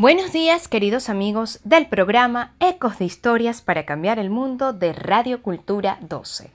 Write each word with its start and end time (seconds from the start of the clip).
Buenos 0.00 0.32
días, 0.32 0.66
queridos 0.66 1.10
amigos 1.10 1.60
del 1.62 1.86
programa 1.86 2.54
Ecos 2.58 2.98
de 2.98 3.04
Historias 3.04 3.60
para 3.60 3.84
Cambiar 3.84 4.18
el 4.18 4.30
Mundo 4.30 4.72
de 4.72 4.94
Radio 4.94 5.42
Cultura 5.42 5.98
12. 6.00 6.50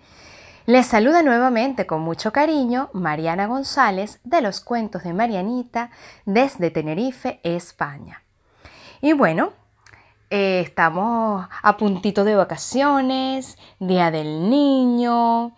Les 0.65 0.87
saluda 0.87 1.21
nuevamente 1.21 1.85
con 1.85 2.01
mucho 2.01 2.33
cariño 2.33 2.89
Mariana 2.93 3.45
González 3.45 4.19
de 4.23 4.41
los 4.41 4.61
Cuentos 4.61 5.03
de 5.03 5.13
Marianita 5.13 5.91
desde 6.25 6.71
Tenerife, 6.71 7.39
España. 7.43 8.23
Y 8.99 9.13
bueno, 9.13 9.53
eh, 10.31 10.61
estamos 10.65 11.47
a 11.61 11.77
puntito 11.77 12.23
de 12.23 12.33
vacaciones, 12.33 13.59
Día 13.77 14.09
del 14.09 14.49
Niño, 14.49 15.55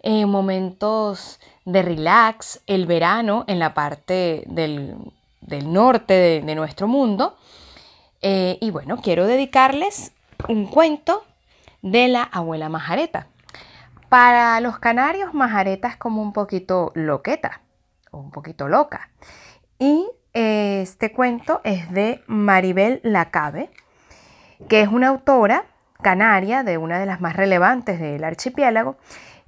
eh, 0.00 0.24
momentos 0.24 1.40
de 1.66 1.82
relax, 1.82 2.62
el 2.66 2.86
verano 2.86 3.44
en 3.48 3.58
la 3.58 3.74
parte 3.74 4.44
del 4.46 5.12
del 5.48 5.72
norte 5.72 6.42
de, 6.44 6.54
nuestro 6.54 6.86
mundo. 6.86 7.36
Eh, 8.20 8.58
y 8.60 8.70
bueno, 8.70 9.00
quiero 9.00 9.26
dedicarles 9.26 10.12
un 10.48 10.66
cuento 10.66 11.24
de 11.82 12.08
la 12.08 12.22
abuela 12.22 12.68
Majareta. 12.68 13.28
Para 14.08 14.60
los 14.60 14.78
canarios, 14.78 15.34
Majareta 15.34 15.88
es 15.88 15.96
como 15.96 16.22
un 16.22 16.32
poquito 16.32 16.92
loqueta, 16.94 17.60
o 18.10 18.18
un 18.18 18.30
poquito 18.30 18.68
loca. 18.68 19.10
Y 19.78 20.06
eh, 20.34 20.80
este 20.82 21.12
cuento 21.12 21.60
es 21.64 21.90
de 21.92 22.22
Maribel 22.26 23.00
Lacabe, 23.02 23.70
que 24.68 24.80
es 24.82 24.88
una 24.88 25.08
autora 25.08 25.66
canaria 26.02 26.62
de 26.62 26.78
una 26.78 26.98
de 26.98 27.06
las 27.06 27.20
más 27.20 27.36
relevantes 27.36 28.00
del 28.00 28.24
archipiélago. 28.24 28.96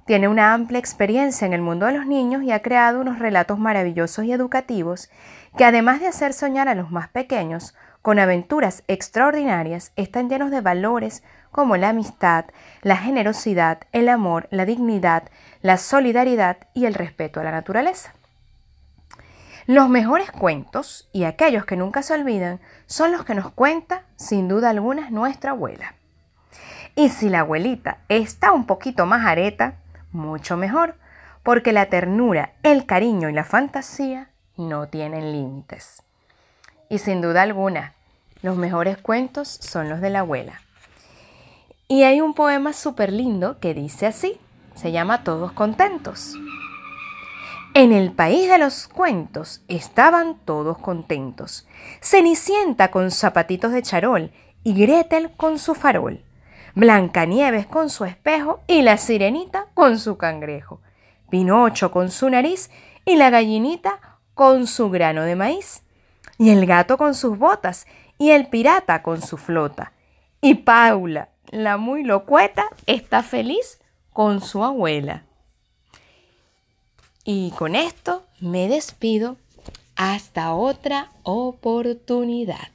Tiene 0.05 0.27
una 0.27 0.53
amplia 0.53 0.79
experiencia 0.79 1.45
en 1.45 1.53
el 1.53 1.61
mundo 1.61 1.85
de 1.85 1.93
los 1.93 2.05
niños 2.05 2.43
y 2.43 2.51
ha 2.51 2.61
creado 2.61 3.01
unos 3.01 3.19
relatos 3.19 3.59
maravillosos 3.59 4.25
y 4.25 4.31
educativos 4.31 5.09
que 5.57 5.65
además 5.65 5.99
de 5.99 6.07
hacer 6.07 6.33
soñar 6.33 6.67
a 6.67 6.75
los 6.75 6.91
más 6.91 7.09
pequeños 7.09 7.75
con 8.01 8.17
aventuras 8.17 8.83
extraordinarias, 8.87 9.91
están 9.95 10.27
llenos 10.27 10.49
de 10.49 10.61
valores 10.61 11.23
como 11.51 11.77
la 11.77 11.89
amistad, 11.89 12.45
la 12.81 12.97
generosidad, 12.97 13.81
el 13.91 14.09
amor, 14.09 14.47
la 14.49 14.65
dignidad, 14.65 15.29
la 15.61 15.77
solidaridad 15.77 16.57
y 16.73 16.85
el 16.85 16.95
respeto 16.95 17.39
a 17.39 17.43
la 17.43 17.51
naturaleza. 17.51 18.13
Los 19.67 19.87
mejores 19.89 20.31
cuentos 20.31 21.09
y 21.13 21.25
aquellos 21.25 21.65
que 21.65 21.77
nunca 21.77 22.01
se 22.01 22.15
olvidan 22.15 22.59
son 22.87 23.11
los 23.11 23.23
que 23.23 23.35
nos 23.35 23.51
cuenta, 23.51 24.05
sin 24.15 24.47
duda 24.47 24.71
alguna, 24.71 25.11
nuestra 25.11 25.51
abuela. 25.51 25.93
Y 26.95 27.09
si 27.09 27.29
la 27.29 27.41
abuelita 27.41 27.99
está 28.09 28.51
un 28.51 28.65
poquito 28.65 29.05
más 29.05 29.25
areta, 29.25 29.75
mucho 30.11 30.57
mejor, 30.57 30.95
porque 31.43 31.71
la 31.71 31.87
ternura, 31.87 32.53
el 32.63 32.85
cariño 32.85 33.29
y 33.29 33.33
la 33.33 33.43
fantasía 33.43 34.29
no 34.57 34.87
tienen 34.87 35.31
límites. 35.31 36.03
Y 36.89 36.99
sin 36.99 37.21
duda 37.21 37.41
alguna, 37.41 37.93
los 38.41 38.57
mejores 38.57 38.97
cuentos 38.97 39.47
son 39.47 39.89
los 39.89 40.01
de 40.01 40.09
la 40.09 40.19
abuela. 40.19 40.61
Y 41.87 42.03
hay 42.03 42.21
un 42.21 42.33
poema 42.33 42.73
súper 42.73 43.11
lindo 43.11 43.59
que 43.59 43.73
dice 43.73 44.07
así, 44.07 44.39
se 44.75 44.91
llama 44.91 45.23
Todos 45.23 45.51
contentos. 45.51 46.35
En 47.73 47.93
el 47.93 48.11
país 48.11 48.49
de 48.49 48.57
los 48.57 48.87
cuentos 48.87 49.61
estaban 49.69 50.37
todos 50.43 50.77
contentos. 50.77 51.67
Cenicienta 52.01 52.91
con 52.91 53.11
zapatitos 53.11 53.71
de 53.71 53.81
charol 53.81 54.31
y 54.63 54.73
Gretel 54.73 55.31
con 55.37 55.57
su 55.57 55.73
farol. 55.73 56.21
Blancanieves 56.75 57.65
con 57.67 57.89
su 57.89 58.05
espejo 58.05 58.61
y 58.67 58.81
la 58.81 58.97
sirenita 58.97 59.67
con 59.73 59.99
su 59.99 60.17
cangrejo. 60.17 60.81
Pinocho 61.29 61.91
con 61.91 62.11
su 62.11 62.29
nariz 62.29 62.69
y 63.05 63.15
la 63.15 63.29
gallinita 63.29 64.17
con 64.33 64.67
su 64.67 64.89
grano 64.89 65.23
de 65.23 65.35
maíz, 65.35 65.83
y 66.37 66.49
el 66.49 66.65
gato 66.65 66.97
con 66.97 67.13
sus 67.13 67.37
botas, 67.37 67.85
y 68.17 68.31
el 68.31 68.47
pirata 68.47 69.03
con 69.03 69.21
su 69.21 69.37
flota. 69.37 69.93
Y 70.41 70.55
Paula, 70.55 71.29
la 71.49 71.77
muy 71.77 72.03
locueta, 72.03 72.65
está 72.85 73.23
feliz 73.23 73.79
con 74.13 74.41
su 74.41 74.63
abuela. 74.63 75.23
Y 77.23 77.51
con 77.51 77.75
esto 77.75 78.23
me 78.39 78.67
despido. 78.67 79.37
Hasta 79.95 80.53
otra 80.53 81.11
oportunidad. 81.23 82.69